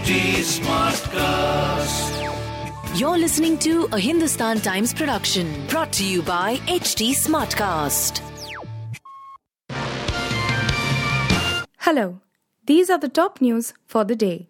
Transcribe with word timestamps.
HT 0.00 0.40
Smartcast. 0.60 2.08
You're 2.98 3.18
listening 3.18 3.58
to 3.58 3.86
a 3.92 3.98
Hindustan 3.98 4.58
Times 4.60 4.94
production 4.94 5.66
brought 5.68 5.92
to 5.92 6.06
you 6.06 6.22
by 6.22 6.56
HT 6.68 7.10
Smartcast. 7.10 8.22
Hello, 11.80 12.18
these 12.64 12.88
are 12.88 12.96
the 12.96 13.10
top 13.10 13.42
news 13.42 13.74
for 13.86 14.04
the 14.04 14.16
day. 14.16 14.48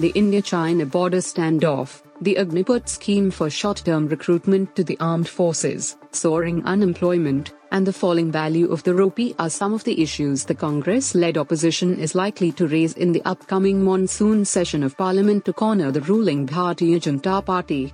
The 0.00 0.10
India 0.16 0.42
China 0.42 0.86
border 0.86 1.18
standoff, 1.18 2.02
the 2.20 2.34
Agnipath 2.34 2.88
scheme 2.88 3.30
for 3.30 3.48
short 3.48 3.84
term 3.84 4.08
recruitment 4.08 4.74
to 4.74 4.82
the 4.82 4.98
armed 4.98 5.28
forces, 5.28 5.96
soaring 6.10 6.64
unemployment, 6.64 7.52
and 7.70 7.86
the 7.86 7.92
falling 7.92 8.30
value 8.30 8.70
of 8.70 8.82
the 8.82 8.94
rupee 8.94 9.34
are 9.38 9.50
some 9.50 9.74
of 9.74 9.84
the 9.84 10.00
issues 10.00 10.44
the 10.44 10.54
Congress 10.54 11.14
led 11.14 11.36
opposition 11.36 11.98
is 11.98 12.14
likely 12.14 12.52
to 12.52 12.66
raise 12.68 12.94
in 12.94 13.12
the 13.12 13.22
upcoming 13.24 13.82
monsoon 13.82 14.44
session 14.44 14.82
of 14.82 14.96
Parliament 14.96 15.44
to 15.44 15.52
corner 15.52 15.90
the 15.90 16.00
ruling 16.02 16.46
Bharatiya 16.46 17.00
Janata 17.00 17.44
Party. 17.44 17.92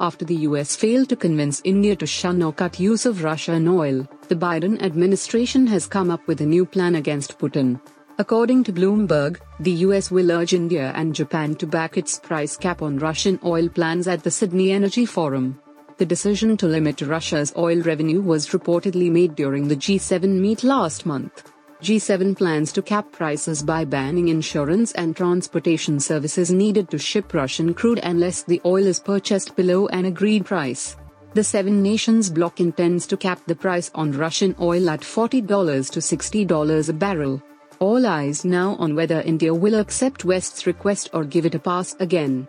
After 0.00 0.24
the 0.24 0.36
US 0.48 0.76
failed 0.76 1.10
to 1.10 1.16
convince 1.16 1.60
India 1.62 1.94
to 1.96 2.06
shun 2.06 2.42
or 2.42 2.52
cut 2.52 2.80
use 2.80 3.04
of 3.04 3.22
Russian 3.22 3.68
oil, 3.68 4.08
the 4.28 4.36
Biden 4.36 4.80
administration 4.82 5.66
has 5.66 5.86
come 5.86 6.10
up 6.10 6.26
with 6.26 6.40
a 6.40 6.46
new 6.46 6.64
plan 6.64 6.94
against 6.94 7.38
Putin. 7.38 7.80
According 8.18 8.64
to 8.64 8.72
Bloomberg, 8.72 9.40
the 9.60 9.72
US 9.86 10.10
will 10.10 10.30
urge 10.30 10.52
India 10.52 10.92
and 10.94 11.14
Japan 11.14 11.54
to 11.56 11.66
back 11.66 11.96
its 11.96 12.18
price 12.18 12.56
cap 12.56 12.82
on 12.82 12.98
Russian 12.98 13.38
oil 13.44 13.68
plans 13.68 14.08
at 14.08 14.22
the 14.22 14.30
Sydney 14.30 14.72
Energy 14.72 15.06
Forum. 15.06 15.60
The 16.00 16.06
decision 16.06 16.56
to 16.56 16.66
limit 16.66 17.02
Russia's 17.02 17.52
oil 17.58 17.82
revenue 17.82 18.22
was 18.22 18.48
reportedly 18.48 19.10
made 19.10 19.34
during 19.34 19.68
the 19.68 19.76
G7 19.76 20.40
meet 20.40 20.64
last 20.64 21.04
month. 21.04 21.52
G7 21.82 22.38
plans 22.38 22.72
to 22.72 22.80
cap 22.80 23.12
prices 23.12 23.62
by 23.62 23.84
banning 23.84 24.28
insurance 24.28 24.92
and 24.92 25.14
transportation 25.14 26.00
services 26.00 26.50
needed 26.50 26.88
to 26.88 26.98
ship 26.98 27.34
Russian 27.34 27.74
crude 27.74 28.00
unless 28.02 28.44
the 28.44 28.62
oil 28.64 28.86
is 28.86 28.98
purchased 28.98 29.54
below 29.56 29.88
an 29.88 30.06
agreed 30.06 30.46
price. 30.46 30.96
The 31.34 31.44
seven 31.44 31.82
nations 31.82 32.30
bloc 32.30 32.60
intends 32.60 33.06
to 33.08 33.18
cap 33.18 33.42
the 33.46 33.54
price 33.54 33.90
on 33.94 34.12
Russian 34.12 34.56
oil 34.58 34.88
at 34.88 35.02
$40 35.02 35.46
to 35.90 36.00
$60 36.00 36.88
a 36.88 36.92
barrel. 36.94 37.42
All 37.78 38.06
eyes 38.06 38.42
now 38.42 38.74
on 38.76 38.94
whether 38.94 39.20
India 39.20 39.52
will 39.52 39.78
accept 39.78 40.24
West's 40.24 40.66
request 40.66 41.10
or 41.12 41.24
give 41.24 41.44
it 41.44 41.54
a 41.54 41.58
pass 41.58 41.94
again. 42.00 42.48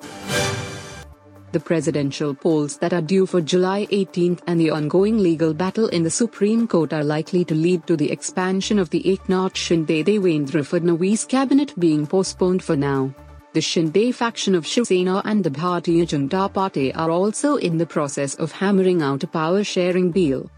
The 1.51 1.59
presidential 1.59 2.33
polls 2.33 2.77
that 2.77 2.93
are 2.93 3.01
due 3.01 3.25
for 3.25 3.41
July 3.41 3.85
18 3.91 4.39
and 4.47 4.57
the 4.57 4.69
ongoing 4.69 5.17
legal 5.17 5.53
battle 5.53 5.89
in 5.89 6.01
the 6.01 6.09
Supreme 6.09 6.65
Court 6.65 6.93
are 6.93 7.03
likely 7.03 7.43
to 7.43 7.53
lead 7.53 7.85
to 7.87 7.97
the 7.97 8.09
expansion 8.09 8.79
of 8.79 8.89
the 8.89 9.03
Eknath 9.03 9.55
Shinde 9.55 10.05
Devendra 10.05 10.63
Fadnavis 10.63 11.27
cabinet 11.27 11.77
being 11.77 12.07
postponed 12.07 12.63
for 12.63 12.77
now. 12.77 13.13
The 13.51 13.59
Shinde 13.59 14.15
faction 14.15 14.55
of 14.55 14.65
Shiv 14.65 14.87
Sena 14.87 15.21
and 15.25 15.43
the 15.43 15.49
Bharatiya 15.49 16.07
Janata 16.07 16.53
Party 16.53 16.93
are 16.93 17.11
also 17.11 17.57
in 17.57 17.77
the 17.77 17.85
process 17.85 18.35
of 18.35 18.53
hammering 18.53 19.01
out 19.01 19.23
a 19.23 19.27
power 19.27 19.61
sharing 19.65 20.11
deal. 20.11 20.49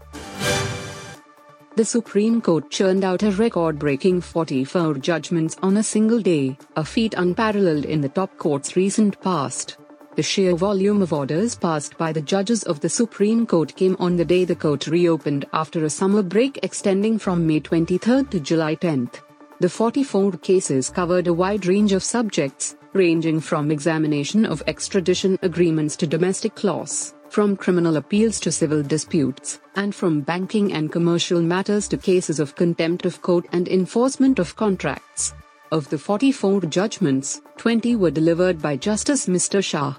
The 1.74 1.84
Supreme 1.84 2.40
Court 2.40 2.70
churned 2.70 3.02
out 3.02 3.24
a 3.24 3.32
record 3.32 3.80
breaking 3.80 4.20
44 4.20 4.94
judgments 4.98 5.56
on 5.60 5.76
a 5.76 5.82
single 5.82 6.20
day, 6.20 6.56
a 6.76 6.84
feat 6.84 7.14
unparalleled 7.16 7.84
in 7.84 8.00
the 8.00 8.08
top 8.08 8.38
court's 8.38 8.76
recent 8.76 9.20
past. 9.20 9.76
The 10.16 10.22
sheer 10.22 10.54
volume 10.54 11.02
of 11.02 11.12
orders 11.12 11.56
passed 11.56 11.98
by 11.98 12.12
the 12.12 12.22
judges 12.22 12.62
of 12.62 12.78
the 12.78 12.88
Supreme 12.88 13.46
Court 13.46 13.74
came 13.74 13.96
on 13.98 14.16
the 14.16 14.24
day 14.24 14.44
the 14.44 14.54
court 14.54 14.86
reopened 14.86 15.44
after 15.52 15.84
a 15.84 15.90
summer 15.90 16.22
break 16.22 16.60
extending 16.62 17.18
from 17.18 17.44
May 17.44 17.58
23 17.58 18.24
to 18.30 18.38
July 18.38 18.76
10. 18.76 19.10
The 19.58 19.68
44 19.68 20.32
cases 20.32 20.88
covered 20.88 21.26
a 21.26 21.34
wide 21.34 21.66
range 21.66 21.92
of 21.92 22.04
subjects, 22.04 22.76
ranging 22.92 23.40
from 23.40 23.72
examination 23.72 24.46
of 24.46 24.62
extradition 24.68 25.36
agreements 25.42 25.96
to 25.96 26.06
domestic 26.06 26.62
laws 26.62 27.14
from 27.34 27.56
criminal 27.56 27.96
appeals 27.96 28.38
to 28.38 28.52
civil 28.52 28.80
disputes, 28.80 29.58
and 29.74 29.92
from 29.92 30.20
banking 30.20 30.72
and 30.72 30.92
commercial 30.92 31.42
matters 31.42 31.88
to 31.88 31.96
cases 31.96 32.38
of 32.38 32.54
contempt 32.54 33.04
of 33.04 33.20
court 33.22 33.44
and 33.50 33.66
enforcement 33.66 34.38
of 34.38 34.54
contracts. 34.54 35.34
Of 35.74 35.90
the 35.90 35.98
44 35.98 36.60
judgments, 36.66 37.42
20 37.56 37.96
were 37.96 38.12
delivered 38.12 38.62
by 38.62 38.76
Justice 38.76 39.28
M.R. 39.28 39.60
Shah. 39.60 39.94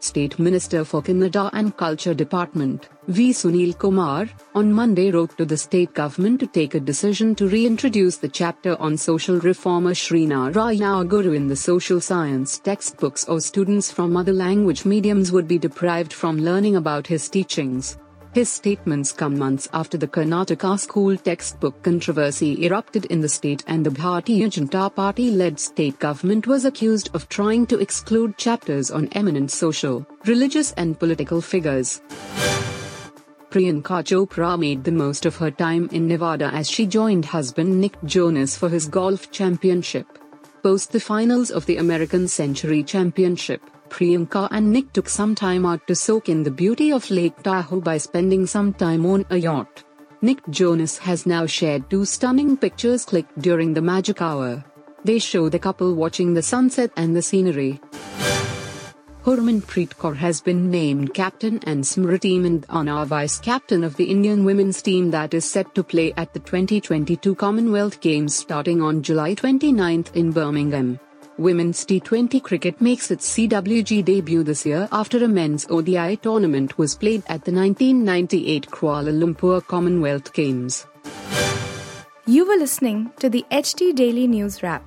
State 0.00 0.40
Minister 0.40 0.84
for 0.84 1.00
Kannada 1.00 1.48
and 1.52 1.76
Culture 1.76 2.12
Department, 2.12 2.88
V. 3.06 3.30
Sunil 3.30 3.78
Kumar, 3.78 4.28
on 4.56 4.72
Monday 4.72 5.12
wrote 5.12 5.38
to 5.38 5.44
the 5.44 5.56
state 5.56 5.94
government 5.94 6.40
to 6.40 6.48
take 6.48 6.74
a 6.74 6.80
decision 6.80 7.36
to 7.36 7.46
reintroduce 7.46 8.16
the 8.16 8.28
chapter 8.28 8.74
on 8.80 8.96
social 8.96 9.38
reformer 9.38 9.94
Srinarayana 9.94 11.08
Guru 11.08 11.30
in 11.30 11.46
the 11.46 11.54
social 11.54 12.00
science 12.00 12.58
textbooks 12.58 13.28
or 13.28 13.40
students 13.40 13.92
from 13.92 14.16
other 14.16 14.32
language 14.32 14.84
mediums 14.84 15.30
would 15.30 15.46
be 15.46 15.56
deprived 15.56 16.12
from 16.12 16.40
learning 16.40 16.74
about 16.74 17.06
his 17.06 17.28
teachings. 17.28 17.96
His 18.36 18.50
statements 18.50 19.12
come 19.12 19.38
months 19.38 19.66
after 19.72 19.96
the 19.96 20.06
Karnataka 20.06 20.78
school 20.78 21.16
textbook 21.16 21.82
controversy 21.82 22.66
erupted 22.66 23.06
in 23.06 23.22
the 23.22 23.30
state 23.30 23.64
and 23.66 23.86
the 23.86 23.88
Bharatiya 23.88 24.48
Janata 24.48 24.94
Party 24.94 25.30
led 25.30 25.58
state 25.58 25.98
government 25.98 26.46
was 26.46 26.66
accused 26.66 27.08
of 27.14 27.30
trying 27.30 27.64
to 27.68 27.78
exclude 27.78 28.36
chapters 28.36 28.90
on 28.90 29.08
eminent 29.12 29.50
social, 29.50 30.06
religious, 30.26 30.72
and 30.72 30.98
political 30.98 31.40
figures. 31.40 32.02
Priyanka 33.48 34.04
Chopra 34.04 34.58
made 34.60 34.84
the 34.84 34.92
most 34.92 35.24
of 35.24 35.36
her 35.36 35.50
time 35.50 35.88
in 35.90 36.06
Nevada 36.06 36.50
as 36.52 36.68
she 36.68 36.84
joined 36.84 37.24
husband 37.24 37.80
Nick 37.80 37.96
Jonas 38.04 38.54
for 38.54 38.68
his 38.68 38.86
golf 38.86 39.30
championship. 39.30 40.06
Post 40.62 40.92
the 40.92 41.00
finals 41.00 41.50
of 41.50 41.64
the 41.64 41.78
American 41.78 42.28
Century 42.28 42.82
Championship, 42.82 43.62
Priyanka 43.88 44.48
and 44.50 44.72
Nick 44.72 44.92
took 44.92 45.08
some 45.08 45.34
time 45.34 45.64
out 45.66 45.86
to 45.86 45.94
soak 45.94 46.28
in 46.28 46.42
the 46.42 46.50
beauty 46.50 46.92
of 46.92 47.10
Lake 47.10 47.42
Tahoe 47.42 47.80
by 47.80 47.98
spending 47.98 48.46
some 48.46 48.72
time 48.72 49.06
on 49.06 49.24
a 49.30 49.36
yacht. 49.36 49.84
Nick 50.22 50.40
Jonas 50.50 50.98
has 50.98 51.26
now 51.26 51.46
shared 51.46 51.88
two 51.90 52.04
stunning 52.04 52.56
pictures 52.56 53.04
clicked 53.04 53.38
during 53.40 53.74
the 53.74 53.82
magic 53.82 54.22
hour. 54.22 54.64
They 55.04 55.18
show 55.18 55.48
the 55.48 55.58
couple 55.58 55.94
watching 55.94 56.34
the 56.34 56.42
sunset 56.42 56.90
and 56.96 57.14
the 57.14 57.22
scenery. 57.22 57.80
Harmanpreet 59.26 59.96
Kaur 59.96 60.14
has 60.14 60.40
been 60.40 60.70
named 60.70 61.12
captain 61.12 61.58
and 61.64 61.82
Smriti 61.82 62.38
Mandhana 62.40 63.04
vice 63.04 63.40
captain 63.40 63.82
of 63.82 63.96
the 63.96 64.04
Indian 64.04 64.44
women's 64.44 64.80
team 64.80 65.10
that 65.10 65.34
is 65.34 65.44
set 65.44 65.74
to 65.74 65.82
play 65.82 66.12
at 66.16 66.32
the 66.32 66.38
2022 66.38 67.34
Commonwealth 67.34 68.00
Games 68.00 68.36
starting 68.36 68.80
on 68.80 69.02
July 69.02 69.34
29 69.34 70.04
in 70.14 70.30
Birmingham. 70.30 71.00
Women's 71.38 71.84
T20 71.84 72.42
cricket 72.42 72.80
makes 72.80 73.10
its 73.10 73.28
CWG 73.36 74.02
debut 74.04 74.42
this 74.42 74.64
year 74.64 74.88
after 74.90 75.22
a 75.22 75.28
men's 75.28 75.66
ODI 75.68 76.16
tournament 76.16 76.78
was 76.78 76.94
played 76.94 77.22
at 77.26 77.44
the 77.44 77.52
1998 77.52 78.68
Kuala 78.70 79.12
Lumpur 79.12 79.66
Commonwealth 79.66 80.32
Games. 80.32 80.86
You 82.26 82.48
were 82.48 82.56
listening 82.56 83.12
to 83.20 83.28
the 83.28 83.44
HT 83.50 83.94
Daily 83.94 84.26
News 84.26 84.62
Wrap, 84.62 84.82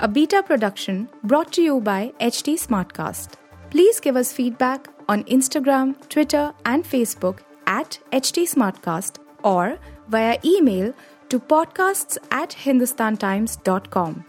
a 0.00 0.08
beta 0.08 0.42
production 0.42 1.08
brought 1.22 1.52
to 1.52 1.62
you 1.62 1.80
by 1.80 2.12
HT 2.20 2.54
Smartcast. 2.54 3.34
Please 3.70 4.00
give 4.00 4.16
us 4.16 4.32
feedback 4.32 4.88
on 5.08 5.22
Instagram, 5.24 5.94
Twitter, 6.08 6.52
and 6.66 6.84
Facebook 6.84 7.38
at 7.66 8.00
HT 8.12 8.42
Smartcast 8.52 9.18
or 9.44 9.78
via 10.08 10.36
email 10.44 10.92
to 11.28 11.38
podcasts 11.38 12.18
at 12.32 12.50
hindustantimes.com. 12.50 14.24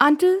Until 0.00 0.40